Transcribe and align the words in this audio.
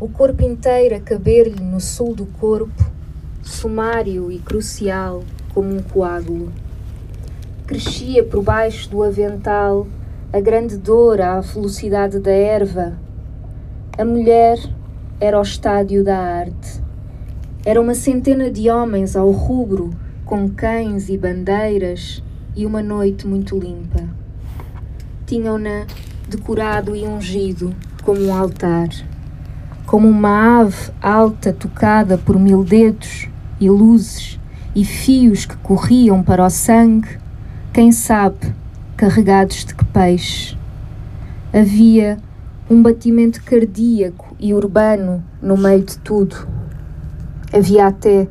o 0.00 0.08
corpo 0.08 0.42
inteiro 0.42 0.96
a 0.96 1.00
caber-lhe 1.00 1.62
no 1.62 1.78
sul 1.78 2.14
do 2.14 2.24
corpo, 2.24 2.90
sumário 3.42 4.32
e 4.32 4.38
crucial 4.38 5.22
como 5.52 5.76
um 5.76 5.82
coágulo. 5.82 6.50
Crescia 7.66 8.24
por 8.24 8.42
baixo 8.42 8.88
do 8.88 9.02
avental 9.02 9.86
a 10.32 10.40
grande 10.40 10.78
dor 10.78 11.20
à 11.20 11.38
velocidade 11.40 12.18
da 12.18 12.30
erva. 12.30 12.98
A 13.98 14.02
mulher 14.02 14.58
era 15.20 15.38
o 15.38 15.42
estádio 15.42 16.02
da 16.02 16.16
arte. 16.16 16.80
Era 17.62 17.78
uma 17.78 17.94
centena 17.94 18.50
de 18.50 18.70
homens 18.70 19.14
ao 19.14 19.30
rubro, 19.30 19.90
com 20.24 20.48
cães 20.48 21.10
e 21.10 21.18
bandeiras, 21.18 22.22
e 22.56 22.64
uma 22.64 22.82
noite 22.82 23.26
muito 23.26 23.58
limpa. 23.58 24.08
Tinham-na 25.26 25.86
decorado 26.26 26.96
e 26.96 27.04
ungido 27.06 27.74
como 28.02 28.22
um 28.22 28.34
altar, 28.34 28.88
como 29.90 30.08
uma 30.08 30.60
ave 30.60 30.92
alta 31.02 31.52
tocada 31.52 32.16
por 32.16 32.38
mil 32.38 32.62
dedos 32.62 33.28
e 33.58 33.68
luzes 33.68 34.38
e 34.72 34.84
fios 34.84 35.44
que 35.44 35.56
corriam 35.56 36.22
para 36.22 36.46
o 36.46 36.48
sangue, 36.48 37.18
quem 37.72 37.90
sabe, 37.90 38.54
carregados 38.96 39.64
de 39.64 39.74
que 39.74 39.84
peixe. 39.84 40.56
Havia 41.52 42.18
um 42.70 42.80
batimento 42.80 43.42
cardíaco 43.42 44.36
e 44.38 44.54
urbano 44.54 45.24
no 45.42 45.56
meio 45.56 45.82
de 45.82 45.98
tudo. 45.98 46.36
Havia 47.52 47.88
até 47.88 48.28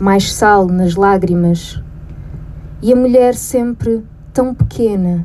mais 0.00 0.32
sal 0.32 0.66
nas 0.66 0.96
lágrimas. 0.96 1.80
E 2.82 2.92
a 2.92 2.96
mulher 2.96 3.36
sempre 3.36 4.02
tão 4.32 4.52
pequena, 4.52 5.24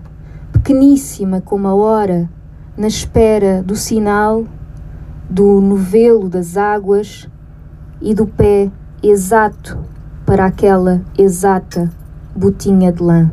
pequeníssima 0.51 1.41
como 1.41 1.67
a 1.67 1.73
hora, 1.73 2.29
na 2.77 2.85
espera 2.85 3.63
do 3.63 3.75
sinal, 3.75 4.45
do 5.31 5.61
novelo 5.61 6.27
das 6.27 6.57
águas 6.57 7.25
e 8.01 8.13
do 8.13 8.27
pé 8.27 8.69
exato 9.01 9.79
para 10.25 10.45
aquela 10.45 11.01
exata 11.17 11.89
botinha 12.35 12.91
de 12.91 13.01
lã. 13.01 13.31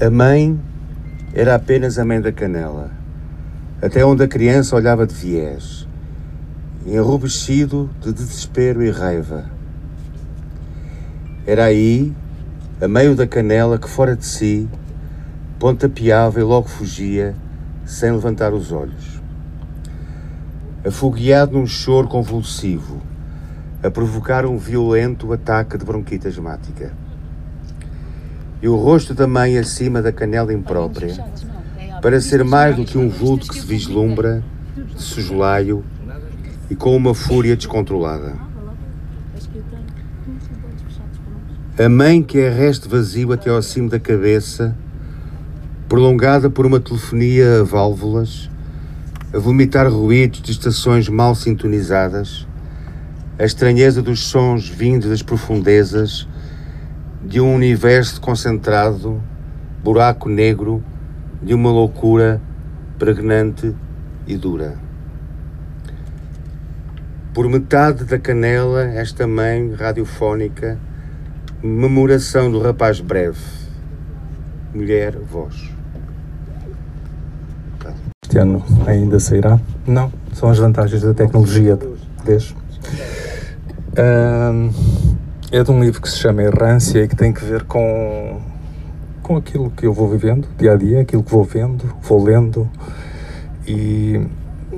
A 0.00 0.08
mãe 0.08 0.56
era 1.34 1.56
apenas 1.56 1.98
a 1.98 2.04
mãe 2.04 2.20
da 2.20 2.30
canela, 2.30 2.92
até 3.82 4.04
onde 4.04 4.22
a 4.22 4.28
criança 4.28 4.76
olhava 4.76 5.04
de 5.04 5.14
viés, 5.14 5.88
enrubescido 6.86 7.90
de 8.00 8.12
desespero 8.12 8.80
e 8.80 8.92
raiva. 8.92 9.44
Era 11.44 11.64
aí, 11.64 12.14
a 12.80 12.86
meio 12.86 13.16
da 13.16 13.26
canela 13.26 13.76
que 13.76 13.90
fora 13.90 14.14
de 14.14 14.24
si, 14.24 14.68
pontapeava 15.60 16.40
e 16.40 16.42
logo 16.42 16.68
fugia, 16.68 17.34
sem 17.84 18.10
levantar 18.10 18.54
os 18.54 18.72
olhos. 18.72 19.20
Afogueado 20.82 21.52
num 21.52 21.66
choro 21.66 22.08
convulsivo, 22.08 23.02
a 23.82 23.90
provocar 23.90 24.46
um 24.46 24.56
violento 24.56 25.30
ataque 25.34 25.76
de 25.76 25.84
bronquite 25.84 26.26
asmática 26.26 26.92
e 28.62 28.68
o 28.68 28.76
rosto 28.76 29.12
da 29.12 29.26
mãe 29.26 29.58
acima 29.58 30.00
da 30.00 30.10
canela 30.10 30.50
imprópria, 30.50 31.22
para 32.00 32.22
ser 32.22 32.42
mais 32.42 32.74
do 32.74 32.84
que 32.86 32.96
um 32.96 33.10
vulto 33.10 33.46
que 33.46 33.60
se 33.60 33.66
vislumbra, 33.66 34.42
de 34.74 35.02
sujolaio 35.02 35.84
e 36.70 36.74
com 36.74 36.96
uma 36.96 37.14
fúria 37.14 37.54
descontrolada. 37.54 38.34
A 41.78 41.88
mãe 41.88 42.22
que 42.22 42.38
é 42.38 42.48
resto 42.48 42.88
vazio 42.88 43.30
até 43.32 43.50
ao 43.50 43.62
cimo 43.62 43.90
da 43.90 44.00
cabeça, 44.00 44.74
prolongada 45.90 46.48
por 46.48 46.64
uma 46.64 46.78
telefonia 46.78 47.62
a 47.62 47.64
válvulas, 47.64 48.48
a 49.34 49.38
vomitar 49.40 49.90
ruídos 49.90 50.40
de 50.40 50.52
estações 50.52 51.08
mal 51.08 51.34
sintonizadas, 51.34 52.46
a 53.36 53.44
estranheza 53.44 54.00
dos 54.00 54.20
sons 54.20 54.68
vindos 54.68 55.10
das 55.10 55.20
profundezas 55.20 56.28
de 57.26 57.40
um 57.40 57.52
universo 57.52 58.20
concentrado, 58.20 59.20
buraco 59.82 60.28
negro, 60.28 60.80
de 61.42 61.54
uma 61.54 61.72
loucura 61.72 62.40
pregnante 62.96 63.74
e 64.28 64.36
dura. 64.36 64.78
Por 67.34 67.48
metade 67.48 68.04
da 68.04 68.16
canela, 68.16 68.84
esta 68.84 69.26
mãe 69.26 69.74
radiofónica, 69.74 70.78
memoração 71.60 72.48
do 72.48 72.60
rapaz 72.60 73.00
breve, 73.00 73.40
mulher, 74.72 75.18
voz. 75.18 75.79
Este 78.30 78.38
ano 78.38 78.62
ainda 78.86 79.18
sairá? 79.18 79.58
Não, 79.84 80.12
são 80.32 80.48
as 80.48 80.56
vantagens 80.56 81.02
da 81.02 81.12
tecnologia, 81.12 81.76
vês? 82.24 82.54
Um, 83.98 84.70
é 85.50 85.64
de 85.64 85.70
um 85.72 85.82
livro 85.82 86.00
que 86.00 86.08
se 86.08 86.18
chama 86.18 86.44
Errância 86.44 87.02
e 87.02 87.08
que 87.08 87.16
tem 87.16 87.32
que 87.32 87.44
ver 87.44 87.64
com, 87.64 88.40
com 89.20 89.36
aquilo 89.36 89.68
que 89.70 89.84
eu 89.84 89.92
vou 89.92 90.08
vivendo 90.08 90.46
dia 90.56 90.74
a 90.74 90.76
dia, 90.76 91.00
aquilo 91.00 91.24
que 91.24 91.30
vou 91.32 91.42
vendo, 91.42 91.92
vou 92.02 92.22
lendo 92.22 92.70
e 93.66 94.24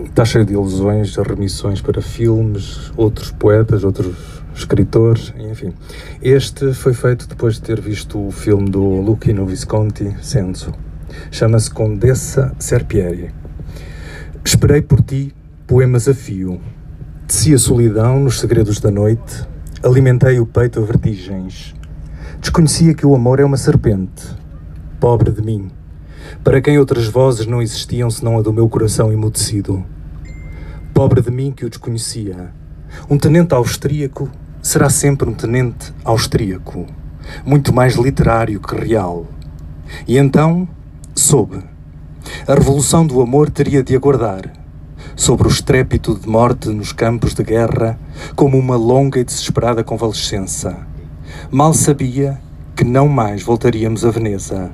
está 0.07 0.25
cheio 0.25 0.47
de 0.47 0.55
ilusões, 0.55 1.11
de 1.11 1.21
remissões 1.21 1.83
para 1.83 2.01
filmes, 2.01 2.91
outros 2.97 3.31
poetas, 3.33 3.85
outros 3.85 4.17
escritores, 4.55 5.35
enfim. 5.39 5.75
Este 6.23 6.73
foi 6.73 6.95
feito 6.95 7.29
depois 7.29 7.57
de 7.57 7.61
ter 7.61 7.83
visto 7.83 8.29
o 8.29 8.31
filme 8.31 8.71
do 8.71 8.83
Luchino 8.83 9.45
Visconti, 9.45 10.17
Senso. 10.23 10.73
Chama-se 11.31 11.71
Condessa 11.71 12.55
Serpieri. 12.59 13.42
Esperei 14.53 14.83
por 14.83 15.01
ti 15.01 15.35
poemas 15.67 16.07
a 16.07 16.13
fio. 16.13 16.61
Desci 17.27 17.55
a 17.55 17.59
solidão 17.59 18.21
nos 18.21 18.39
segredos 18.39 18.79
da 18.81 18.91
noite, 18.91 19.49
Alimentei 19.83 20.39
o 20.39 20.45
peito 20.45 20.79
a 20.79 20.85
vertigens. 20.85 21.75
Desconhecia 22.39 22.93
que 22.93 23.07
o 23.07 23.15
amor 23.15 23.41
é 23.41 23.47
uma 23.47 23.57
serpente. 23.57 24.29
Pobre 25.01 25.31
de 25.31 25.41
mim, 25.41 25.71
para 26.45 26.61
quem 26.61 26.79
outras 26.79 27.07
vozes 27.07 27.47
não 27.47 27.63
existiam 27.63 28.11
senão 28.11 28.39
a 28.39 28.43
do 28.43 28.53
meu 28.53 28.69
coração 28.69 29.11
emudecido. 29.11 29.83
Pobre 30.93 31.23
de 31.23 31.31
mim 31.31 31.51
que 31.51 31.65
o 31.65 31.71
desconhecia. 31.71 32.53
Um 33.09 33.17
tenente 33.17 33.55
austríaco 33.55 34.31
será 34.61 34.91
sempre 34.91 35.31
um 35.31 35.35
tenente 35.35 35.95
austríaco, 36.05 36.87
muito 37.43 37.73
mais 37.73 37.95
literário 37.95 38.61
que 38.61 38.77
real. 38.77 39.27
E 40.07 40.19
então 40.19 40.69
soube. 41.15 41.72
A 42.47 42.55
revolução 42.55 43.07
do 43.07 43.21
amor 43.23 43.51
teria 43.51 43.85
de 43.85 43.95
aguardar 43.95 44.53
sobre 45.15 45.47
o 45.47 45.51
estrépito 45.51 46.19
de 46.19 46.29
morte 46.29 46.69
nos 46.69 46.93
campos 46.93 47.35
de 47.35 47.43
guerra, 47.45 47.99
como 48.35 48.59
uma 48.59 48.77
longa 48.77 49.21
e 49.21 49.25
desesperada 49.25 49.85
convalescença. 49.85 50.77
Mal 51.51 51.73
sabia 51.73 52.41
que 52.75 52.83
não 52.85 53.07
mais 53.07 53.43
voltaríamos 53.43 54.05
a 54.05 54.11
Veneza. 54.11 54.73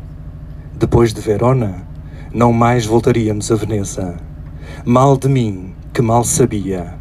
Depois 0.78 1.12
de 1.12 1.20
Verona, 1.20 1.86
não 2.32 2.52
mais 2.52 2.86
voltaríamos 2.86 3.50
a 3.50 3.56
Veneza. 3.56 4.16
Mal 4.84 5.16
de 5.18 5.28
mim, 5.28 5.74
que 5.92 6.00
mal 6.00 6.24
sabia. 6.24 6.94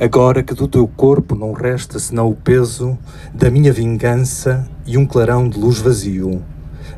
Agora 0.00 0.42
que 0.42 0.54
do 0.54 0.66
teu 0.66 0.88
corpo 0.88 1.34
não 1.34 1.52
resta 1.52 1.98
senão 1.98 2.30
o 2.30 2.34
peso 2.34 2.96
da 3.34 3.50
minha 3.50 3.72
vingança 3.72 4.66
e 4.86 4.96
um 4.96 5.06
clarão 5.06 5.48
de 5.48 5.58
luz 5.58 5.78
vazio. 5.78 6.42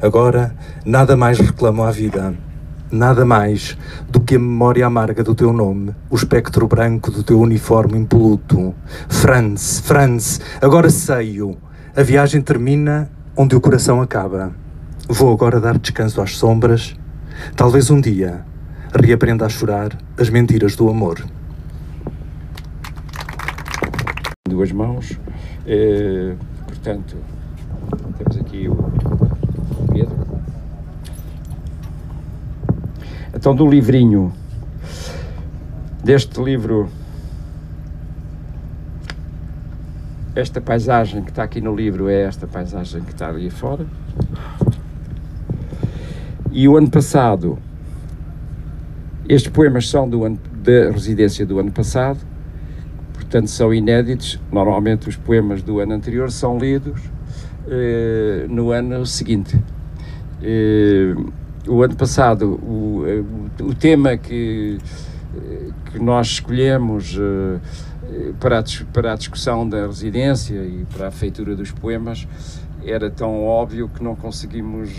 Agora 0.00 0.54
nada 0.84 1.16
mais 1.16 1.38
reclamo 1.38 1.82
à 1.82 1.90
vida 1.90 2.45
nada 2.90 3.24
mais 3.24 3.76
do 4.08 4.20
que 4.20 4.36
a 4.36 4.38
memória 4.38 4.86
amarga 4.86 5.22
do 5.22 5.34
teu 5.34 5.52
nome, 5.52 5.94
o 6.10 6.16
espectro 6.16 6.66
branco 6.66 7.10
do 7.10 7.22
teu 7.22 7.40
uniforme 7.40 7.98
impoluto. 7.98 8.74
Franz, 9.08 9.80
Franz, 9.80 10.40
agora 10.60 10.90
sei-o. 10.90 11.56
A 11.96 12.02
viagem 12.02 12.40
termina 12.40 13.10
onde 13.36 13.56
o 13.56 13.60
coração 13.60 14.00
acaba. 14.00 14.52
Vou 15.08 15.32
agora 15.32 15.60
dar 15.60 15.78
descanso 15.78 16.20
às 16.20 16.36
sombras. 16.36 16.96
Talvez 17.54 17.90
um 17.90 18.00
dia 18.00 18.44
reaprenda 18.94 19.46
a 19.46 19.48
chorar 19.48 19.96
as 20.18 20.30
mentiras 20.30 20.74
do 20.74 20.88
amor. 20.88 21.24
Duas 24.48 24.72
mãos, 24.72 25.18
eh, 25.66 26.34
portanto, 26.66 27.16
temos 28.16 28.36
aqui 28.38 28.68
o 28.68 29.15
Então, 33.36 33.54
do 33.54 33.68
livrinho, 33.68 34.32
deste 36.02 36.42
livro, 36.42 36.88
esta 40.34 40.58
paisagem 40.58 41.22
que 41.22 41.28
está 41.28 41.42
aqui 41.42 41.60
no 41.60 41.76
livro 41.76 42.08
é 42.08 42.22
esta 42.22 42.46
paisagem 42.46 43.02
que 43.02 43.12
está 43.12 43.28
ali 43.28 43.50
fora. 43.50 43.84
E 46.50 46.66
o 46.66 46.78
ano 46.78 46.90
passado, 46.90 47.58
estes 49.28 49.52
poemas 49.52 49.86
são 49.90 50.08
do 50.08 50.24
ano, 50.24 50.40
da 50.64 50.90
residência 50.90 51.44
do 51.44 51.58
ano 51.58 51.70
passado, 51.70 52.20
portanto 53.12 53.48
são 53.48 53.74
inéditos. 53.74 54.40
Normalmente 54.50 55.10
os 55.10 55.16
poemas 55.16 55.62
do 55.62 55.78
ano 55.78 55.92
anterior 55.92 56.30
são 56.30 56.56
lidos 56.56 57.02
eh, 57.68 58.46
no 58.48 58.70
ano 58.70 59.04
seguinte. 59.04 59.60
Eh, 60.42 61.14
o 61.66 61.82
ano 61.82 61.96
passado, 61.96 62.58
o, 62.62 63.04
o, 63.60 63.66
o 63.68 63.74
tema 63.74 64.16
que, 64.16 64.78
que 65.90 65.98
nós 65.98 66.28
escolhemos 66.28 67.18
para 68.40 68.60
a, 68.60 68.64
para 68.92 69.12
a 69.12 69.16
discussão 69.16 69.68
da 69.68 69.86
residência 69.86 70.54
e 70.54 70.86
para 70.96 71.08
a 71.08 71.10
feitura 71.10 71.54
dos 71.54 71.70
poemas 71.70 72.26
era 72.84 73.10
tão 73.10 73.42
óbvio 73.44 73.88
que 73.88 74.02
não 74.02 74.14
conseguimos 74.14 74.90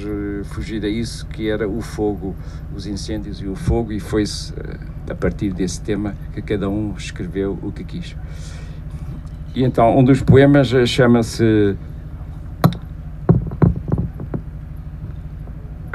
fugir 0.45 0.83
a 0.83 0.89
isso, 0.89 1.25
que 1.27 1.49
era 1.49 1.67
o 1.67 1.79
fogo, 1.81 2.35
os 2.75 2.85
incêndios 2.85 3.41
e 3.41 3.47
o 3.47 3.55
fogo, 3.55 3.93
e 3.93 3.99
foi-se 3.99 4.53
a 5.09 5.15
partir 5.15 5.53
desse 5.53 5.81
tema 5.81 6.13
que 6.33 6.41
cada 6.41 6.69
um 6.69 6.93
escreveu 6.97 7.57
o 7.61 7.71
que 7.71 7.85
quis. 7.85 8.15
E 9.55 9.63
então, 9.63 9.97
um 9.97 10.03
dos 10.03 10.21
poemas 10.21 10.67
chama-se 10.85 11.77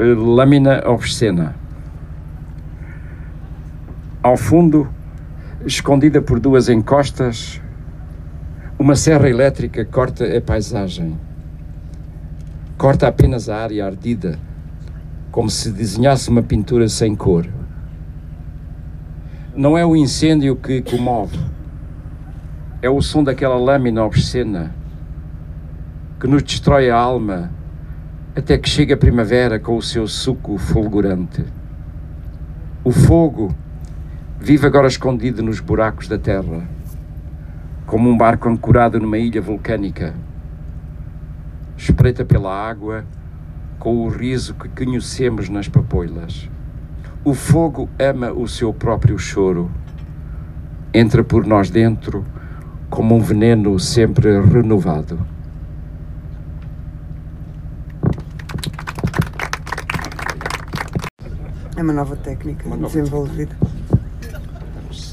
Lâmina 0.03 0.83
Obscena. 0.87 1.55
Ao 4.23 4.37
fundo, 4.37 4.89
escondida 5.65 6.21
por 6.23 6.39
duas 6.39 6.69
encostas, 6.69 7.61
uma 8.79 8.97
serra 8.97 9.29
elétrica 9.29 9.85
corta 9.85 10.25
a 10.37 10.41
paisagem 10.41 11.17
corta 12.83 13.07
apenas 13.07 13.49
a 13.49 13.59
área 13.59 13.87
ardida, 13.87 14.37
como 15.31 15.49
se 15.49 15.71
desenhasse 15.71 16.29
uma 16.29 16.43
pintura 16.43 16.89
sem 16.89 17.15
cor. 17.15 17.47
Não 19.55 19.79
é 19.79 19.87
o 19.87 19.95
incêndio 19.95 20.57
que 20.57 20.83
comove, 20.83 21.39
é 22.83 22.91
o 22.91 23.01
som 23.01 23.23
daquela 23.23 23.55
lâmina 23.55 24.05
obscena 24.05 24.75
que 26.19 26.27
nos 26.27 26.43
destrói 26.43 26.91
a 26.91 26.97
alma 26.97 27.53
até 28.35 28.57
que 28.59 28.69
chega 28.69 28.95
a 28.95 28.99
primavera 28.99 29.59
com 29.59 29.77
o 29.77 29.83
seu 29.83 30.07
suco 30.09 30.59
fulgurante. 30.59 31.45
O 32.85 32.91
fogo 32.91 33.55
vive 34.39 34.67
agora 34.67 34.89
escondido 34.89 35.43
nos 35.43 35.61
buracos 35.61 36.09
da 36.09 36.19
terra, 36.19 36.69
como 37.87 38.09
um 38.09 38.17
barco 38.17 38.49
ancorado 38.49 38.99
numa 38.99 39.19
ilha 39.19 39.41
vulcânica 39.41 40.15
espreita 41.83 42.25
pela 42.25 42.55
água 42.55 43.05
com 43.79 44.05
o 44.05 44.09
riso 44.09 44.55
que 44.55 44.69
conhecemos 44.69 45.49
nas 45.49 45.69
papoilas. 45.69 46.49
O 47.25 47.35
fogo 47.35 47.89
ama 47.99 48.33
o 48.33 48.47
seu 48.47 48.73
próprio 48.73 49.19
choro. 49.19 49.69
Entra 50.95 51.25
por 51.25 51.45
nós 51.45 51.71
dentro 51.71 52.25
como 52.89 53.17
um 53.17 53.21
veneno 53.21 53.79
sempre 53.81 54.41
renovado. 54.41 55.19
É 61.83 61.85
uma 61.85 61.93
nova 61.93 62.15
técnica 62.15 62.65
uma 62.65 62.77
nova 62.77 62.97
desenvolvida. 62.97 63.57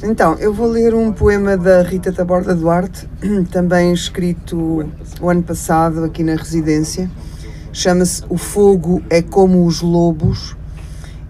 Então, 0.04 0.36
eu 0.36 0.54
vou 0.54 0.68
ler 0.68 0.94
um 0.94 1.12
poema 1.12 1.58
da 1.58 1.82
Rita 1.82 2.14
Taborda 2.14 2.54
Duarte, 2.54 3.10
também 3.52 3.92
escrito 3.92 4.88
o 5.20 5.30
ano 5.30 5.42
passado 5.42 6.04
aqui 6.04 6.24
na 6.24 6.36
residência. 6.36 7.10
Chama-se 7.74 8.24
O 8.30 8.38
Fogo 8.38 9.02
é 9.10 9.20
como 9.20 9.66
os 9.66 9.82
Lobos 9.82 10.56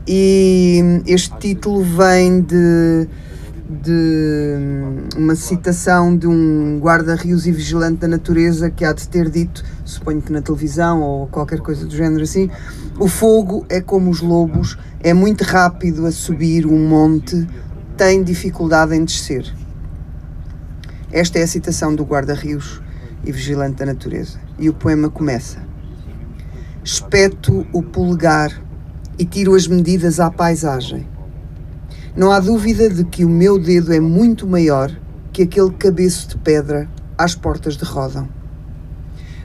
e 0.06 1.02
este 1.08 1.34
título 1.38 1.84
vem 1.84 2.42
de, 2.42 3.08
de 3.70 4.58
uma 5.16 5.38
citação 5.38 6.18
de 6.18 6.28
um 6.28 6.80
guarda-rios 6.82 7.48
e 7.48 7.52
vigilante 7.54 8.00
da 8.02 8.10
natureza 8.10 8.70
que 8.70 8.84
há 8.84 8.92
de 8.92 9.08
ter 9.08 9.30
dito, 9.30 9.64
suponho 9.90 10.22
que 10.22 10.32
na 10.32 10.42
televisão 10.42 11.02
ou 11.02 11.28
qualquer 11.28 11.60
coisa 11.60 11.86
do 11.86 11.96
género 11.96 12.24
assim, 12.24 12.50
o 13.00 13.08
fogo 13.08 13.66
é 13.70 13.82
como 13.82 14.10
os 14.10 14.22
lobos, 14.22 14.78
é 15.02 15.14
muito 15.14 15.44
rápido 15.44 16.06
a 16.06 16.12
subir 16.12 16.66
um 16.66 16.88
monte, 16.88 17.48
tem 17.98 18.24
dificuldade 18.24 18.96
em 18.96 19.04
descer. 19.04 19.54
Esta 21.12 21.40
é 21.40 21.44
a 21.44 21.48
citação 21.48 21.96
do 21.96 22.04
guarda-rios 22.04 22.82
e 23.26 23.32
vigilante 23.32 23.78
da 23.78 23.86
natureza. 23.88 24.40
E 24.60 24.70
o 24.70 24.74
poema 24.74 25.10
começa: 25.10 25.60
Espeto 26.84 27.66
o 27.74 27.82
polegar 27.82 28.62
e 29.18 29.26
tiro 29.26 29.56
as 29.56 29.68
medidas 29.68 30.20
à 30.20 30.30
paisagem. 30.30 31.08
Não 32.16 32.32
há 32.32 32.40
dúvida 32.40 32.90
de 32.90 33.04
que 33.04 33.26
o 33.26 33.30
meu 33.30 33.58
dedo 33.58 33.94
é 33.94 34.00
muito 34.00 34.46
maior 34.46 34.92
que 35.32 35.44
aquele 35.44 35.72
cabeço 35.72 36.30
de 36.30 36.38
pedra 36.38 36.90
às 37.18 37.36
portas 37.36 37.76
de 37.76 37.86
Rodão. 37.86 38.39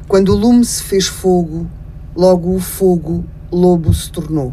Quando 0.07 0.31
o 0.31 0.37
lume 0.37 0.65
se 0.65 0.83
fez 0.83 1.07
fogo, 1.07 1.67
logo 2.15 2.55
o 2.55 2.61
fogo 2.61 3.25
lobo 3.51 3.95
se 3.95 4.11
tornou, 4.11 4.53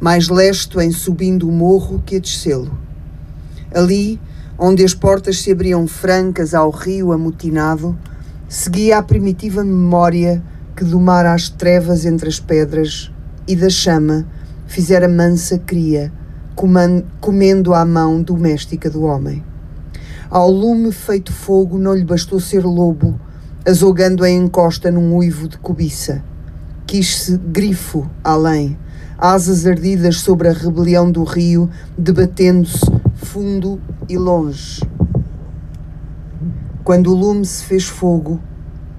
mais 0.00 0.28
lesto 0.28 0.80
em 0.80 0.92
subindo 0.92 1.48
o 1.48 1.52
morro 1.52 2.02
que 2.04 2.16
a 2.16 2.18
descê-lo 2.18 2.76
Ali, 3.74 4.20
onde 4.56 4.84
as 4.84 4.94
portas 4.94 5.40
se 5.40 5.50
abriam 5.50 5.86
francas 5.88 6.54
ao 6.54 6.70
rio 6.70 7.12
amotinado, 7.12 7.98
seguia 8.48 8.98
a 8.98 9.02
primitiva 9.02 9.64
memória 9.64 10.40
que 10.76 10.84
domara 10.84 11.32
as 11.32 11.48
trevas 11.48 12.04
entre 12.04 12.28
as 12.28 12.38
pedras 12.38 13.10
e 13.48 13.56
da 13.56 13.68
chama 13.68 14.26
fizera 14.66 15.08
mansa 15.08 15.58
cria, 15.58 16.12
comendo 17.20 17.74
à 17.74 17.84
mão 17.84 18.22
doméstica 18.22 18.88
do 18.88 19.02
homem. 19.02 19.44
Ao 20.30 20.48
lume 20.48 20.92
feito 20.92 21.32
fogo 21.32 21.76
não 21.76 21.94
lhe 21.94 22.04
bastou 22.04 22.38
ser 22.38 22.64
lobo, 22.64 23.18
azogando 23.66 24.22
a 24.22 24.30
encosta 24.30 24.90
num 24.90 25.16
uivo 25.16 25.48
de 25.48 25.56
cobiça. 25.56 26.22
Quis-se 26.86 27.38
grifo 27.38 28.08
além, 28.22 28.76
asas 29.16 29.66
ardidas 29.66 30.20
sobre 30.20 30.48
a 30.48 30.52
rebelião 30.52 31.10
do 31.10 31.24
rio, 31.24 31.70
debatendo-se 31.96 32.84
fundo 33.14 33.80
e 34.08 34.18
longe. 34.18 34.82
Quando 36.84 37.10
o 37.10 37.16
lume 37.16 37.46
se 37.46 37.64
fez 37.64 37.84
fogo, 37.84 38.38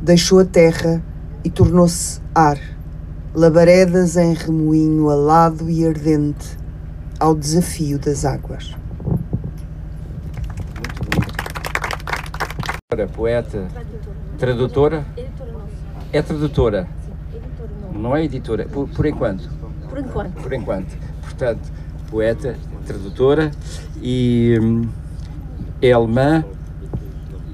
deixou 0.02 0.40
a 0.40 0.46
terra 0.46 1.04
e 1.44 1.50
tornou-se 1.52 2.20
ar, 2.34 2.60
labaredas 3.36 4.18
em 4.18 4.34
remoinho 4.34 5.10
alado 5.10 5.70
e 5.70 5.86
ardente 5.86 6.58
ao 7.20 7.36
desafio 7.36 8.00
das 8.00 8.26
águas. 8.26 8.76
Poeta, 13.08 13.68
tradutora? 14.38 15.06
É 16.14 16.22
tradutora? 16.22 16.88
Não 17.94 18.16
é 18.16 18.24
editora, 18.24 18.66
por, 18.66 18.88
por 18.90 19.06
enquanto. 19.06 19.50
Por 19.90 20.00
enquanto. 20.00 20.42
Por 20.42 20.54
enquanto. 20.54 20.98
Portanto, 21.22 21.72
poeta, 22.10 22.56
tradutora 22.86 23.52
e 24.02 24.58
hum, 24.62 24.88
é 25.82 25.92
alemã 25.92 26.44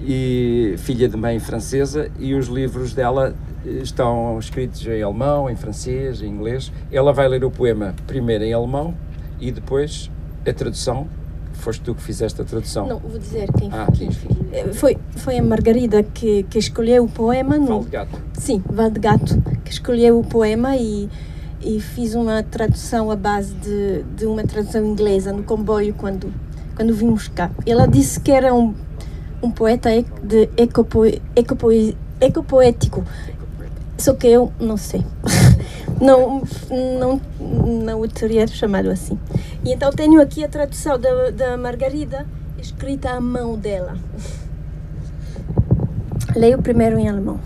e 0.04 0.76
filha 0.78 1.10
de 1.10 1.18
mãe 1.18 1.40
francesa 1.40 2.12
e 2.20 2.34
os 2.34 2.48
livros 2.48 2.94
dela 2.94 3.36
estão 3.66 4.38
escritos 4.40 4.86
em 4.86 5.02
alemão, 5.02 5.50
em 5.50 5.56
francês, 5.56 6.22
em 6.22 6.28
inglês. 6.28 6.72
Ela 6.92 7.14
vai 7.14 7.28
ler 7.28 7.44
o 7.44 7.52
poema 7.52 7.96
primeiro 8.08 8.44
em 8.44 8.54
alemão 8.54 8.96
e 9.40 9.52
depois 9.52 10.10
a 10.48 10.54
tradução. 10.54 11.08
Foste 11.62 11.82
tu 11.82 11.94
que 11.94 12.02
fizeste 12.02 12.42
a 12.42 12.44
tradução? 12.44 12.88
Não, 12.88 13.00
vou 13.00 13.20
dizer 13.20 13.48
quem 13.54 13.70
ah, 13.72 13.88
foi. 13.94 14.74
Foi, 14.74 14.98
foi 15.18 15.38
a 15.38 15.44
Margarida 15.44 16.04
que, 16.04 16.44
que 16.44 16.58
escolheu 16.58 17.06
o 17.06 17.08
poema. 17.08 17.58
No... 17.58 17.68
Val 17.68 17.84
de 17.84 17.90
Gato. 17.90 18.22
Sim, 18.34 18.64
Val 18.68 18.90
de 18.90 19.00
Gato, 19.00 19.42
que 19.64 19.72
escolheu 19.72 20.20
o 20.20 20.24
poema 20.24 20.76
e 20.76 21.08
e 21.64 21.80
fiz 21.80 22.16
uma 22.16 22.44
tradução 22.44 23.12
à 23.12 23.16
base 23.16 23.54
de, 23.54 24.04
de 24.16 24.26
uma 24.26 24.44
tradução 24.44 24.86
inglesa 24.86 25.32
no 25.32 25.44
comboio 25.44 25.94
quando, 25.94 26.34
quando 26.76 26.94
vimos 26.94 27.28
cá. 27.28 27.52
Ela 27.66 27.88
disse 27.88 28.20
que 28.20 28.32
era 28.32 28.54
um, 28.54 28.74
um 29.42 29.52
poeta 29.52 29.90
de 30.24 30.50
ecopoe, 30.58 31.22
ecopoe, 31.36 31.96
ecopoético, 32.20 33.04
só 33.98 34.14
que 34.14 34.28
eu 34.28 34.52
não 34.60 34.78
sei. 34.78 35.06
não, 36.02 36.42
não, 36.70 37.22
não 37.40 38.02
o 38.02 38.08
teria 38.08 38.48
chamado 38.48 38.90
assim. 38.90 39.18
E 39.64 39.72
então 39.72 39.92
tenho 39.92 40.20
aqui 40.20 40.44
a 40.44 40.48
tradução 40.48 41.00
da, 41.00 41.30
da 41.30 41.58
Margarida, 41.58 42.26
escrita 42.60 43.12
à 43.12 43.22
mão 43.22 43.56
dela. 43.56 43.96
Leio 46.36 46.62
primeiro 46.62 46.98
em 46.98 47.08
alemão. 47.08 47.40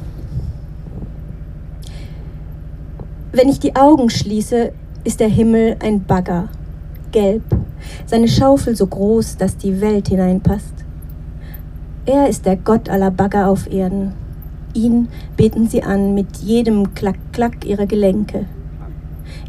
Wenn 3.33 3.49
ich 3.49 3.59
die 3.59 3.75
Augen 3.75 4.09
schließe, 4.09 4.71
ist 5.03 5.19
der 5.19 5.27
Himmel 5.27 5.75
ein 5.81 5.99
Bagger, 6.05 6.47
gelb, 7.11 7.43
seine 8.05 8.29
Schaufel 8.29 8.75
so 8.77 8.87
groß, 8.87 9.35
dass 9.35 9.57
die 9.57 9.81
Welt 9.81 10.07
hineinpasst. 10.07 10.73
Er 12.05 12.29
ist 12.29 12.45
der 12.45 12.55
Gott 12.55 12.87
aller 12.87 13.11
Bagger 13.11 13.49
auf 13.49 13.69
Erden. 13.69 14.13
Ihn 14.75 15.07
beten 15.37 15.67
sie 15.69 15.83
an 15.83 16.13
mit 16.13 16.35
jedem 16.43 16.93
Klack-Klack 16.93 17.65
ihrer 17.65 17.85
Gelenke. 17.85 18.45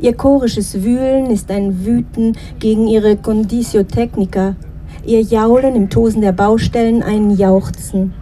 Ihr 0.01 0.15
chorisches 0.15 0.85
Wühlen 0.85 1.31
ist 1.31 1.51
ein 1.51 1.85
Wüten 1.85 2.37
gegen 2.61 2.87
ihre 2.87 3.17
Conditio 3.17 3.83
Technica, 3.83 4.55
ihr 5.05 5.21
Jaulen 5.21 5.75
im 5.75 5.91
Tosen 5.91 6.21
der 6.21 6.31
Baustellen 6.31 7.03
ein 7.03 7.33
Jauchzen, 7.33 8.15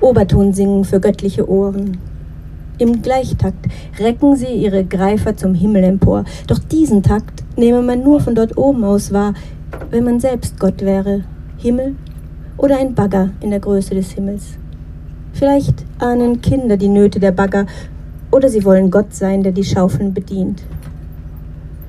Oberton 0.00 0.52
singen 0.52 0.84
für 0.84 0.98
göttliche 0.98 1.48
Ohren. 1.48 1.98
Im 2.78 3.02
Gleichtakt 3.02 3.66
recken 4.00 4.34
sie 4.34 4.46
ihre 4.52 4.84
Greifer 4.84 5.36
zum 5.36 5.54
Himmel 5.54 5.84
empor. 5.84 6.24
Doch 6.48 6.58
diesen 6.58 7.04
Takt 7.04 7.44
nehme 7.56 7.82
man 7.82 8.02
nur 8.02 8.20
von 8.20 8.34
dort 8.34 8.56
oben 8.58 8.82
aus 8.82 9.12
wahr, 9.12 9.34
wenn 9.90 10.04
man 10.04 10.18
selbst 10.18 10.58
Gott 10.58 10.80
wäre. 10.80 11.22
Himmel 11.56 11.94
oder 12.56 12.78
ein 12.78 12.94
Bagger 12.94 13.30
in 13.40 13.50
der 13.50 13.60
Größe 13.60 13.94
des 13.94 14.12
Himmels. 14.12 14.58
Vielleicht 15.38 15.84
ahnen 16.00 16.40
Kinder 16.40 16.76
die 16.76 16.88
Nöte 16.88 17.20
der 17.20 17.30
Bagger 17.30 17.66
oder 18.32 18.48
sie 18.48 18.64
wollen 18.64 18.90
Gott 18.90 19.14
sein, 19.14 19.44
der 19.44 19.52
die 19.52 19.62
Schaufeln 19.62 20.12
bedient. 20.12 20.64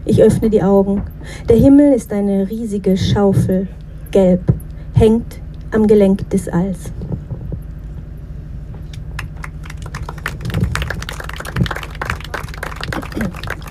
Ich 0.06 0.22
öffne 0.22 0.52
die 0.52 0.62
Augen. 0.62 1.02
Der 1.50 1.58
Himmel 1.58 1.94
ist 1.94 2.14
eine 2.14 2.48
riesige 2.48 2.96
Schaufel, 2.96 3.68
gelb, 4.12 4.54
hängt 4.94 5.40
am 5.72 5.88
Gelenk 5.88 6.30
des 6.30 6.48
Alls. 6.48 6.92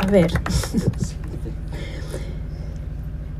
A 0.00 0.06
ver. 0.08 0.28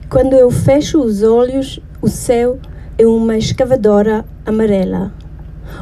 Quando 0.09 0.37
eu 0.37 0.53
fecho 0.53 1.01
os 1.01 1.25
olhos, 1.25 1.81
o 2.01 2.07
céu 2.07 2.61
é 2.97 3.05
uma 3.05 3.37
escavadora 3.37 4.25
amarela, 4.47 5.13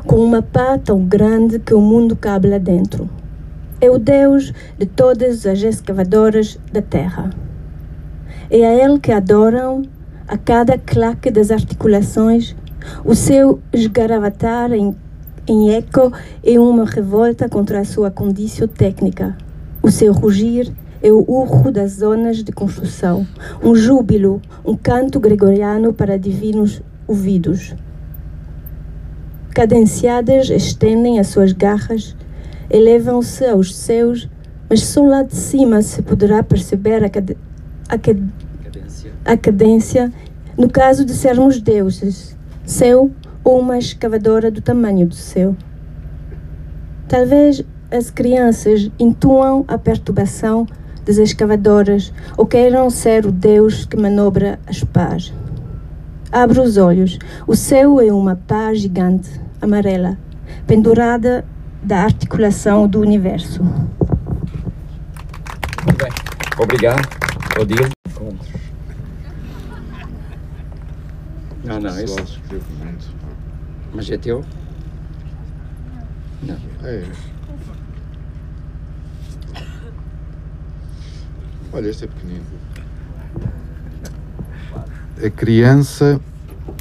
com 0.07 0.17
uma 0.17 0.41
pá 0.41 0.79
tão 0.79 1.05
grande 1.05 1.59
que 1.59 1.75
o 1.75 1.81
mundo 1.81 2.15
cabe 2.15 2.49
lá 2.49 2.59
dentro. 2.59 3.11
É 3.81 3.91
o 3.91 3.99
Deus 3.99 4.53
de 4.79 4.87
todas 4.87 5.45
as 5.45 5.63
escavadoras 5.63 6.59
da 6.73 6.81
terra. 6.81 7.31
É 8.49 8.65
a 8.65 8.73
Ele 8.73 8.99
que 9.01 9.11
adoram 9.13 9.83
a 10.29 10.39
cada 10.39 10.79
claque 10.79 11.31
das 11.31 11.51
articulações, 11.51 12.55
o 13.05 13.15
seu 13.15 13.61
esgaravatar 13.73 14.73
em, 14.73 14.95
em 15.47 15.73
eco 15.75 16.13
é 16.43 16.59
uma 16.59 16.85
revolta 16.85 17.49
contra 17.49 17.81
a 17.81 17.85
sua 17.85 18.11
condição 18.11 18.69
técnica. 18.69 19.37
O 19.83 19.91
seu 19.91 20.13
rugir 20.13 20.73
é 21.03 21.13
o 21.13 21.25
urro 21.29 21.71
das 21.71 21.93
zonas 21.93 22.43
de 22.43 22.53
construção, 22.53 23.27
um 23.63 23.75
júbilo, 23.75 24.41
um 24.65 24.77
canto 24.77 25.21
gregoriano 25.21 25.93
para 25.93 26.19
divinos 26.19 26.81
ouvidos. 27.07 27.75
Cadenciadas 29.57 30.51
estendem 30.51 31.19
as 31.19 31.29
suas 31.29 31.51
garras, 31.51 32.15
elevam-se 32.69 33.43
aos 33.47 33.75
céus, 33.75 34.29
mas 34.69 34.85
só 34.85 35.03
lá 35.03 35.23
de 35.23 35.35
cima 35.35 35.81
se 35.81 36.03
poderá 36.03 36.43
perceber 36.43 37.03
a, 37.03 37.09
cade 37.09 37.39
a, 37.89 37.97
cade 37.97 38.23
a 39.25 39.35
cadência 39.35 40.13
no 40.59 40.69
caso 40.69 41.07
de 41.07 41.15
sermos 41.15 41.59
deuses, 41.59 42.37
céu 42.67 43.11
ou 43.43 43.59
uma 43.59 43.79
escavadora 43.79 44.51
do 44.51 44.61
tamanho 44.61 45.07
do 45.07 45.15
céu. 45.15 45.57
Talvez 47.09 47.65
as 47.91 48.11
crianças 48.11 48.91
intuam 48.99 49.65
a 49.67 49.79
perturbação 49.79 50.67
das 51.07 51.17
escavadoras 51.17 52.13
ou 52.37 52.45
queiram 52.45 52.91
ser 52.91 53.25
o 53.25 53.33
Deus 53.33 53.87
que 53.87 53.97
manobra 53.97 54.59
as 54.67 54.85
pás. 54.85 55.33
Abro 56.31 56.63
os 56.63 56.77
olhos. 56.77 57.19
O 57.47 57.57
céu 57.57 57.99
é 58.03 58.13
uma 58.13 58.37
pá 58.37 58.75
gigante, 58.75 59.46
amarela, 59.67 60.17
pendurada 60.67 61.45
da 61.83 62.05
articulação 62.05 62.89
do 62.89 63.01
universo. 63.01 63.63
Muito 65.85 65.99
bem. 65.99 66.13
Obrigado, 66.59 67.09
Odile. 67.61 67.91
Não, 71.65 71.81
não, 71.81 72.01
esse. 72.01 72.41
Mas 73.93 74.11
é 74.11 74.17
teu? 74.17 74.45
Não. 76.43 76.57
É. 76.85 77.05
Olha, 81.73 81.89
este 81.89 82.05
é 82.05 82.09
pequenino. 82.09 82.45
A 85.25 85.31
criança 85.31 86.21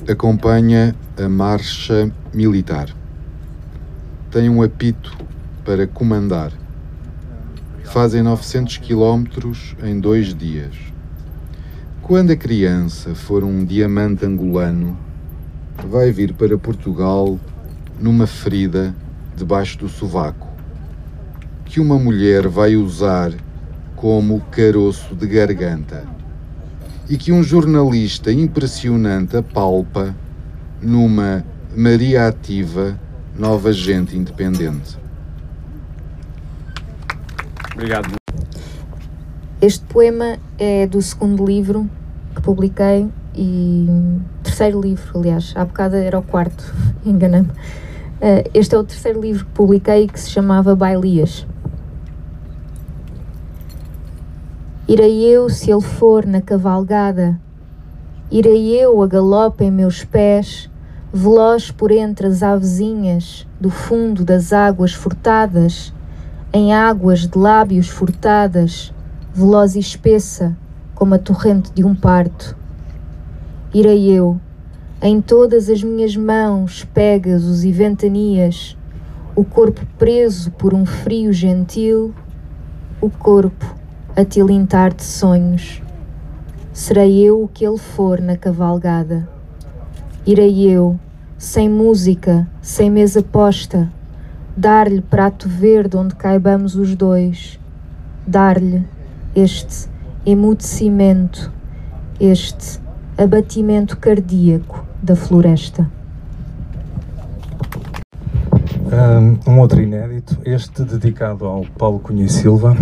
acompanha 0.07 0.95
a 1.17 1.27
marcha 1.27 2.11
militar. 2.31 2.89
Tem 4.29 4.47
um 4.49 4.61
apito 4.61 5.17
para 5.63 5.87
comandar. 5.87 6.51
Fazem 7.85 8.21
900 8.21 8.77
quilómetros 8.77 9.75
em 9.83 9.99
dois 9.99 10.35
dias. 10.35 10.75
Quando 12.03 12.31
a 12.31 12.35
criança 12.35 13.15
for 13.15 13.43
um 13.43 13.65
diamante 13.65 14.25
angolano, 14.25 14.95
vai 15.87 16.11
vir 16.11 16.33
para 16.33 16.55
Portugal 16.55 17.39
numa 17.99 18.27
ferida 18.27 18.93
debaixo 19.35 19.79
do 19.79 19.89
sovaco, 19.89 20.47
que 21.65 21.79
uma 21.79 21.97
mulher 21.97 22.47
vai 22.47 22.75
usar 22.75 23.33
como 23.95 24.39
caroço 24.51 25.15
de 25.15 25.25
garganta 25.25 26.15
e 27.09 27.17
que 27.17 27.31
um 27.31 27.43
jornalista 27.43 28.31
impressionante 28.31 29.37
apalpa 29.37 30.15
numa 30.81 31.45
Maria 31.75 32.27
Ativa, 32.27 32.99
nova 33.37 33.71
gente 33.71 34.17
independente. 34.17 34.97
Obrigado. 37.73 38.15
Este 39.61 39.83
poema 39.85 40.37
é 40.57 40.87
do 40.87 41.01
segundo 41.01 41.45
livro 41.45 41.89
que 42.33 42.41
publiquei 42.41 43.07
e 43.35 43.87
terceiro 44.43 44.79
livro, 44.79 45.19
aliás, 45.19 45.53
há 45.55 45.65
bocado 45.65 45.95
era 45.95 46.17
o 46.17 46.21
quarto, 46.21 46.73
enganei-me. 47.05 47.49
Uh, 47.49 48.49
este 48.53 48.75
é 48.75 48.77
o 48.77 48.83
terceiro 48.83 49.19
livro 49.19 49.45
que 49.45 49.51
publiquei 49.51 50.07
que 50.07 50.19
se 50.19 50.29
chamava 50.29 50.75
Bailias. 50.75 51.45
Irei 54.87 55.23
eu 55.23 55.49
se 55.49 55.71
ele 55.71 55.81
for 55.81 56.27
na 56.27 56.39
cavalgada, 56.39 57.41
irei 58.29 58.79
eu 58.79 59.01
a 59.01 59.07
galope 59.07 59.63
em 59.63 59.71
meus 59.71 60.03
pés, 60.03 60.69
veloz 61.11 61.71
por 61.71 61.89
entre 61.89 62.27
as 62.27 62.43
avezinhas 62.43 63.47
do 63.59 63.71
fundo 63.71 64.23
das 64.23 64.53
águas 64.53 64.93
furtadas, 64.93 65.91
em 66.53 66.71
águas 66.71 67.21
de 67.21 67.35
lábios 67.35 67.89
furtadas, 67.89 68.93
veloz 69.33 69.75
e 69.75 69.79
espessa 69.79 70.55
como 70.93 71.15
a 71.15 71.17
torrente 71.17 71.71
de 71.73 71.83
um 71.83 71.95
parto. 71.95 72.55
Irei 73.73 74.11
eu, 74.11 74.39
em 75.01 75.19
todas 75.19 75.67
as 75.67 75.81
minhas 75.81 76.15
mãos, 76.15 76.83
pégasos 76.93 77.63
e 77.63 77.71
ventanias, 77.71 78.77
o 79.35 79.43
corpo 79.43 79.81
preso 79.97 80.51
por 80.51 80.75
um 80.75 80.85
frio 80.85 81.33
gentil, 81.33 82.13
o 83.01 83.09
corpo 83.09 83.83
a 84.15 84.23
tilintar 84.23 84.93
de 84.93 85.03
sonhos. 85.03 85.81
Serei 86.71 87.21
eu 87.21 87.43
o 87.43 87.47
que 87.49 87.65
ele 87.65 87.77
for 87.77 88.21
na 88.21 88.37
cavalgada. 88.37 89.27
Irei 90.25 90.69
eu, 90.69 90.97
sem 91.37 91.69
música, 91.69 92.47
sem 92.61 92.89
mesa 92.89 93.21
posta, 93.21 93.91
dar-lhe 94.55 95.01
prato 95.01 95.49
verde 95.49 95.97
onde 95.97 96.15
caibamos 96.15 96.75
os 96.75 96.95
dois, 96.95 97.59
dar-lhe 98.25 98.85
este 99.35 99.89
emudecimento, 100.25 101.51
este 102.17 102.79
abatimento 103.17 103.97
cardíaco 103.97 104.85
da 105.03 105.15
floresta. 105.15 105.91
Um 109.47 109.59
outro 109.59 109.81
inédito, 109.81 110.37
este 110.45 110.83
dedicado 110.83 111.45
ao 111.45 111.65
Paulo 111.77 111.99
Cunha 111.99 112.27
Silva, 112.29 112.75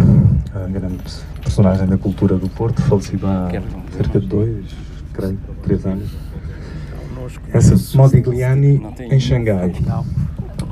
grande 0.69 1.03
personagem 1.41 1.87
da 1.87 1.97
cultura 1.97 2.35
do 2.35 2.47
Porto, 2.49 2.81
falecido 2.83 3.27
há 3.27 3.49
cerca 3.95 4.19
de 4.19 4.27
dois, 4.27 4.65
creio, 5.13 5.39
três 5.63 5.85
anos. 5.85 6.09
Essa 7.51 7.97
Modigliani 7.97 8.85
em 8.99 9.19
Xangai. 9.19 9.73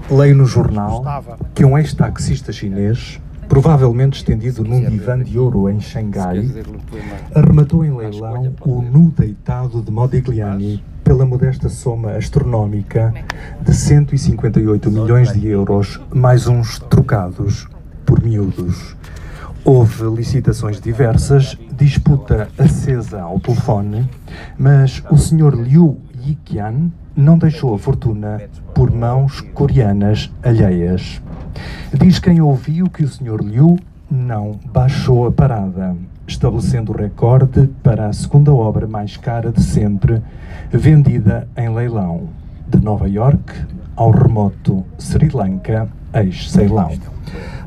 Leio 0.10 0.36
no 0.36 0.46
jornal 0.46 1.04
que 1.56 1.64
um 1.66 1.78
ex-taxista 1.78 2.52
chinês, 2.52 3.20
provavelmente 3.51 4.15
estendido 4.15 4.63
num 4.63 4.79
divã 4.79 5.22
de 5.22 5.38
ouro 5.38 5.70
em 5.70 5.77
Xangai, 5.77 6.50
arrematou 7.36 7.84
em 7.84 7.93
leilão 7.93 8.53
o 8.62 8.81
nu 8.81 9.12
deitado 9.12 9.81
de 9.81 9.91
Modigliani 9.91 10.81
pela 11.03 11.25
modesta 11.25 11.67
soma 11.67 12.12
astronómica 12.12 13.13
de 13.62 13.74
158 13.74 14.89
milhões 14.89 15.34
de 15.34 15.50
euros, 15.50 16.00
mais 16.13 16.48
uns 16.48 16.79
trocados 16.79 17.67
por 18.05 18.24
miúdos. 18.24 18.96
Houve 19.65 20.05
licitações 20.15 20.79
diversas, 20.79 21.58
disputa 21.74 22.48
acesa 22.58 23.20
ao 23.20 23.38
telefone, 23.38 24.10
mas 24.58 25.03
o 25.12 25.17
Sr. 25.17 25.55
Liu 25.62 26.00
Yiqian 26.25 26.89
não 27.13 27.38
deixou 27.38 27.75
a 27.75 27.77
fortuna 27.77 28.41
por 28.74 28.89
mãos 28.89 29.41
coreanas 29.53 30.31
alheias. 30.41 31.22
Diz 31.93 32.20
quem 32.20 32.41
ouviu 32.41 32.89
que 32.89 33.03
o 33.03 33.08
Sr. 33.08 33.41
Liu 33.43 33.77
não 34.10 34.60
baixou 34.74 35.27
a 35.27 35.31
parada, 35.31 35.96
estabelecendo 36.27 36.91
o 36.91 36.96
recorde 36.96 37.70
para 37.81 38.08
a 38.08 38.13
segunda 38.13 38.53
obra 38.53 38.88
mais 38.88 39.17
cara 39.17 39.51
de 39.51 39.63
sempre, 39.63 40.22
vendida 40.72 41.48
em 41.55 41.70
leilão, 41.70 42.29
de 42.67 42.79
Nova 42.81 43.08
York 43.08 43.53
ao 43.96 44.12
remoto 44.12 44.84
Sri 44.98 45.29
Lanka, 45.29 45.88
ex-Ceilão. 46.13 46.91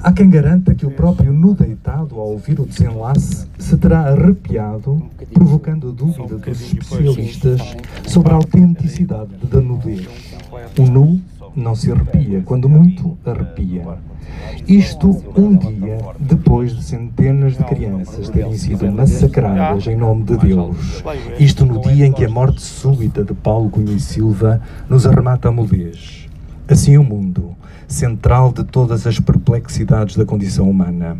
Há 0.02 0.12
quem 0.12 0.28
garanta 0.28 0.74
que 0.74 0.84
o 0.84 0.90
próprio 0.90 1.32
nu 1.32 1.54
deitado, 1.54 2.20
ao 2.20 2.32
ouvir 2.32 2.60
o 2.60 2.66
desenlace, 2.66 3.46
se 3.58 3.76
terá 3.78 4.00
arrepiado, 4.00 5.02
provocando 5.32 5.88
a 5.88 5.92
dúvida 5.92 6.36
dos 6.36 6.60
especialistas 6.60 7.60
sobre 8.06 8.32
a 8.32 8.36
autenticidade 8.36 9.30
da 9.50 9.60
nudez. 9.60 10.06
O 10.78 10.82
nu 10.82 11.20
não 11.54 11.74
se 11.74 11.90
arrepia, 11.90 12.42
quando 12.44 12.68
muito 12.68 13.16
arrepia. 13.24 13.98
Isto 14.66 15.22
um 15.36 15.56
dia 15.56 15.98
depois 16.18 16.74
de 16.74 16.82
centenas 16.82 17.56
de 17.56 17.64
crianças 17.64 18.28
terem 18.28 18.56
sido 18.56 18.90
massacradas 18.90 19.86
em 19.86 19.96
nome 19.96 20.24
de 20.24 20.36
Deus. 20.36 21.04
Isto 21.38 21.64
no 21.64 21.80
dia 21.80 22.06
em 22.06 22.12
que 22.12 22.24
a 22.24 22.28
morte 22.28 22.60
súbita 22.60 23.22
de 23.24 23.34
Paulo 23.34 23.70
Cunha 23.70 23.92
e 23.92 24.00
Silva 24.00 24.60
nos 24.88 25.06
arremata 25.06 25.48
a 25.48 25.52
mudez. 25.52 26.28
Assim 26.66 26.96
o 26.96 27.04
mundo, 27.04 27.54
central 27.86 28.52
de 28.52 28.64
todas 28.64 29.06
as 29.06 29.20
perplexidades 29.20 30.16
da 30.16 30.24
condição 30.24 30.68
humana. 30.68 31.16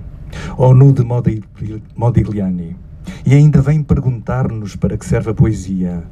Ou 0.56 0.74
nu 0.74 0.92
de 0.92 1.04
Modigliani. 1.96 2.76
E 3.24 3.34
ainda 3.34 3.60
vem 3.60 3.82
perguntar-nos 3.82 4.76
para 4.76 4.96
que 4.96 5.06
serve 5.06 5.30
a 5.30 5.34
poesia. 5.34 6.04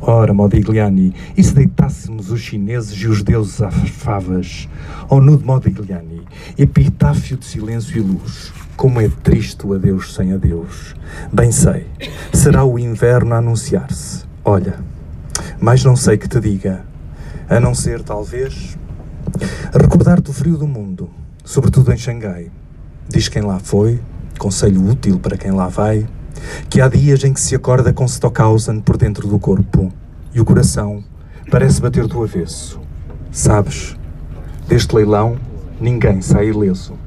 Ora, 0.00 0.34
Modigliani, 0.34 1.14
e 1.36 1.42
se 1.42 1.54
deitássemos 1.54 2.30
os 2.30 2.40
chineses 2.40 2.92
e 2.92 3.06
os 3.06 3.22
deuses 3.22 3.62
às 3.62 3.88
favas? 3.88 4.68
Ou 5.08 5.20
nu 5.20 5.36
de 5.36 5.44
Modigliani, 5.44 6.22
epitáfio 6.58 7.36
de 7.36 7.46
silêncio 7.46 7.96
e 7.96 8.00
luz. 8.00 8.52
Como 8.76 9.00
é 9.00 9.08
triste 9.08 9.66
o 9.66 9.72
adeus 9.72 10.14
sem 10.14 10.32
adeus. 10.32 10.94
Bem 11.32 11.50
sei, 11.50 11.86
será 12.32 12.64
o 12.64 12.78
inverno 12.78 13.34
a 13.34 13.38
anunciar-se. 13.38 14.24
Olha, 14.44 14.78
mas 15.58 15.82
não 15.82 15.96
sei 15.96 16.18
que 16.18 16.28
te 16.28 16.38
diga, 16.40 16.84
a 17.48 17.58
não 17.58 17.74
ser, 17.74 18.02
talvez, 18.02 18.76
recordar-te 19.72 20.30
o 20.30 20.32
frio 20.32 20.58
do 20.58 20.66
mundo, 20.66 21.08
sobretudo 21.42 21.92
em 21.92 21.96
Xangai. 21.96 22.50
Diz 23.08 23.28
quem 23.28 23.42
lá 23.42 23.58
foi, 23.58 24.00
conselho 24.38 24.86
útil 24.88 25.18
para 25.18 25.38
quem 25.38 25.52
lá 25.52 25.68
vai, 25.68 26.06
que 26.68 26.80
há 26.80 26.88
dias 26.88 27.24
em 27.24 27.32
que 27.32 27.40
se 27.40 27.54
acorda 27.54 27.92
com 27.92 28.06
Stockhausen 28.06 28.80
por 28.80 28.96
dentro 28.96 29.26
do 29.28 29.38
corpo 29.38 29.92
e 30.34 30.40
o 30.40 30.44
coração 30.44 31.02
parece 31.50 31.80
bater 31.80 32.06
do 32.06 32.22
avesso. 32.22 32.80
Sabes, 33.30 33.96
deste 34.68 34.94
leilão 34.94 35.36
ninguém 35.80 36.20
sai 36.20 36.48
ileso. 36.48 37.05